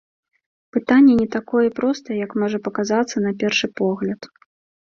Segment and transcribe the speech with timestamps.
[0.77, 4.21] Пытанне не такое і простае, як можа паказацца на першы погляд.